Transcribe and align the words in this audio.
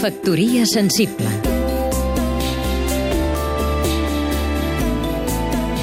Factoria 0.00 0.64
sensible 0.64 1.28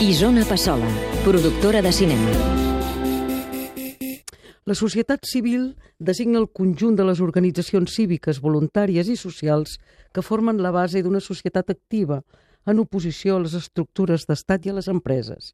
Isona 0.01 0.43
Passola, 0.43 0.87
productora 1.23 1.83
de 1.85 1.91
cinema 1.91 2.31
La 4.65 4.73
societat 4.73 5.21
civil 5.29 5.77
designa 5.99 6.41
el 6.41 6.49
conjunt 6.49 6.97
de 6.97 7.05
les 7.05 7.21
organitzacions 7.21 7.93
cíviques, 7.93 8.41
voluntàries 8.41 9.05
i 9.05 9.19
socials 9.21 9.77
que 10.09 10.25
formen 10.25 10.65
la 10.65 10.73
base 10.73 11.05
d'una 11.05 11.21
societat 11.21 11.69
activa, 11.69 12.23
en 12.65 12.81
oposició 12.81 13.37
a 13.37 13.45
les 13.45 13.53
estructures 13.53 14.25
d'estat 14.25 14.65
i 14.65 14.73
a 14.73 14.79
les 14.81 14.89
empreses. 14.89 15.53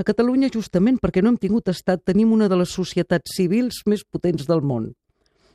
A 0.00 0.08
Catalunya, 0.08 0.48
justament 0.48 0.96
perquè 0.96 1.20
no 1.20 1.34
hem 1.34 1.36
tingut 1.36 1.68
estat, 1.68 2.00
tenim 2.08 2.32
una 2.32 2.48
de 2.48 2.64
les 2.64 2.72
societats 2.72 3.36
civils 3.36 3.84
més 3.84 4.08
potents 4.08 4.48
del 4.48 4.64
món. 4.64 4.94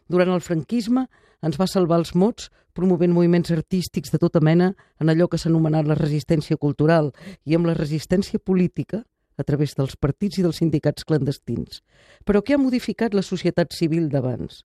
Durant 0.05 0.29
el 0.29 0.45
franquisme 0.45 1.09
ens 1.41 1.57
va 1.59 1.67
salvar 1.67 1.99
els 2.01 2.13
mots 2.15 2.51
promovent 2.75 3.13
moviments 3.15 3.51
artístics 3.55 4.11
de 4.11 4.19
tota 4.19 4.41
mena 4.43 4.73
en 4.99 5.09
allò 5.09 5.27
que 5.31 5.39
s'ha 5.39 5.49
anomenat 5.49 5.87
la 5.87 5.97
resistència 5.99 6.57
cultural 6.57 7.11
i 7.45 7.55
amb 7.55 7.67
la 7.69 7.75
resistència 7.77 8.39
política 8.39 9.03
a 9.37 9.43
través 9.43 9.75
dels 9.75 9.95
partits 9.95 10.39
i 10.39 10.45
dels 10.45 10.61
sindicats 10.61 11.03
clandestins. 11.07 11.81
Però 12.23 12.41
què 12.41 12.55
ha 12.55 12.61
modificat 12.61 13.13
la 13.13 13.23
societat 13.23 13.75
civil 13.75 14.09
d'abans? 14.09 14.63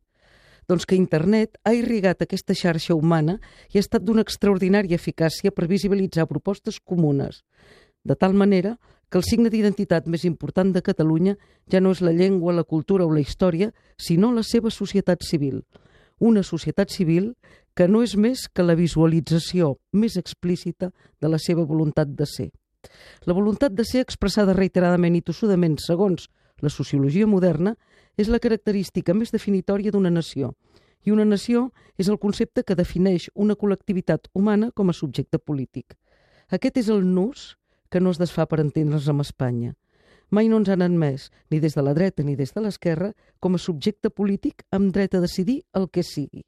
Doncs 0.70 0.86
que 0.86 0.98
internet 0.98 1.59
ha 1.66 1.72
irrigat 1.74 2.22
aquesta 2.22 2.54
xarxa 2.54 2.95
humana 2.95 3.40
i 3.73 3.78
ha 3.78 3.82
estat 3.82 4.04
d'una 4.06 4.23
extraordinària 4.23 4.98
eficàcia 5.00 5.50
per 5.50 5.66
visibilitzar 5.66 6.28
propostes 6.30 6.78
comunes, 6.78 7.42
de 8.04 8.14
tal 8.14 8.34
manera 8.34 8.76
que 9.10 9.18
el 9.18 9.26
signe 9.26 9.50
d'identitat 9.50 10.06
més 10.06 10.24
important 10.24 10.70
de 10.73 10.82
Catalunya 10.87 11.34
ja 11.70 11.80
no 11.82 11.90
és 11.90 12.00
la 12.00 12.14
llengua, 12.14 12.54
la 12.54 12.62
cultura 12.62 13.04
o 13.04 13.10
la 13.10 13.20
història, 13.20 13.73
sinó 13.98 14.30
la 14.32 14.45
seva 14.46 14.70
societat 14.70 15.26
civil. 15.26 15.64
Una 16.20 16.42
societat 16.45 16.92
civil 16.92 17.33
que 17.74 17.88
no 17.88 18.02
és 18.05 18.15
més 18.16 18.47
que 18.52 18.62
la 18.62 18.77
visualització 18.77 19.74
més 19.93 20.18
explícita 20.21 20.90
de 21.21 21.29
la 21.32 21.38
seva 21.40 21.65
voluntat 21.65 22.12
de 22.12 22.27
ser. 22.29 22.51
La 23.24 23.37
voluntat 23.37 23.73
de 23.73 23.85
ser 23.88 24.04
expressada 24.04 24.57
reiteradament 24.57 25.16
i 25.16 25.24
tossudament 25.24 25.79
segons 25.80 26.29
la 26.60 26.68
sociologia 26.68 27.27
moderna 27.27 27.74
és 28.21 28.29
la 28.29 28.40
característica 28.40 29.16
més 29.16 29.32
definitòria 29.32 29.93
d'una 29.93 30.12
nació, 30.12 30.52
i 31.04 31.10
una 31.10 31.24
nació 31.24 31.71
és 31.96 32.09
el 32.09 32.18
concepte 32.21 32.65
que 32.65 32.77
defineix 32.77 33.30
una 33.34 33.57
col·lectivitat 33.57 34.29
humana 34.34 34.71
com 34.77 34.90
a 34.90 34.96
subjecte 34.96 35.38
polític. 35.38 35.96
Aquest 36.52 36.77
és 36.82 36.90
el 36.93 37.07
nus 37.07 37.55
que 37.90 38.01
no 38.01 38.12
es 38.12 38.21
desfà 38.21 38.46
per 38.46 38.60
entendre's 38.60 39.09
amb 39.09 39.24
Espanya. 39.24 39.73
Mai 40.30 40.48
no 40.48 40.60
ens 40.60 40.70
han 40.70 40.82
admès, 40.82 41.30
ni 41.50 41.59
des 41.60 41.74
de 41.74 41.82
la 41.82 41.95
dreta 41.95 42.23
ni 42.23 42.36
des 42.38 42.54
de 42.54 42.62
l'esquerra, 42.62 43.12
com 43.40 43.54
a 43.54 43.62
subjecte 43.62 44.10
polític 44.10 44.64
amb 44.70 44.92
dret 44.95 45.14
a 45.14 45.22
decidir 45.22 45.62
el 45.74 45.88
que 45.90 46.04
sigui. 46.06 46.45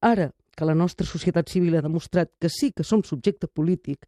Ara 0.00 0.32
que 0.54 0.66
la 0.66 0.74
nostra 0.74 1.06
societat 1.06 1.48
civil 1.50 1.76
ha 1.76 1.82
demostrat 1.82 2.30
que 2.38 2.50
sí 2.50 2.72
que 2.72 2.84
som 2.84 3.02
subjecte 3.02 3.46
polític, 3.46 4.06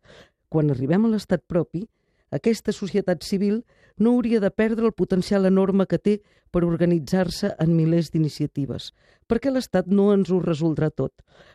quan 0.49 0.71
arribem 0.71 1.07
a 1.07 1.13
l'estat 1.15 1.43
propi, 1.47 1.87
aquesta 2.35 2.73
societat 2.75 3.23
civil 3.23 3.61
no 3.97 4.13
hauria 4.13 4.41
de 4.41 4.51
perdre 4.51 4.87
el 4.87 4.93
potencial 4.93 5.47
enorme 5.47 5.87
que 5.87 5.99
té 5.99 6.17
per 6.51 6.65
organitzar-se 6.67 7.53
en 7.63 7.77
milers 7.77 8.11
d'iniciatives. 8.13 8.91
Perquè 9.31 9.53
l'Estat 9.53 9.87
no 9.87 10.11
ens 10.15 10.31
ho 10.31 10.41
resoldrà 10.43 10.91
tot. 10.91 11.13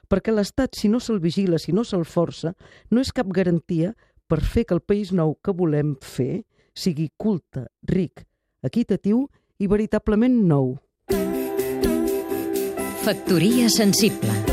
Perquè 0.07 0.33
l'Estat, 0.33 0.75
si 0.79 0.89
no 0.89 0.99
se'l 0.99 1.19
vigila, 1.19 1.59
si 1.59 1.75
no 1.75 1.83
se'l 1.83 2.07
força, 2.07 2.55
no 2.89 3.03
és 3.03 3.11
cap 3.11 3.27
garantia 3.27 3.93
per 4.27 4.39
fer 4.39 4.65
que 4.65 4.75
el 4.77 4.81
país 4.81 5.11
nou 5.11 5.35
que 5.43 5.51
volem 5.51 5.97
fer 5.99 6.43
sigui 6.73 7.09
culte, 7.17 7.67
ric, 7.87 8.23
equitatiu 8.63 9.25
i 9.59 9.67
veritablement 9.67 10.41
nou. 10.47 10.75
Factoria 13.01 13.65
sensible 13.73 14.51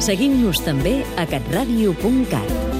Seguim-nos 0.00 0.62
també 0.64 1.00
a 1.20 1.26
catradio.cat 1.28 2.79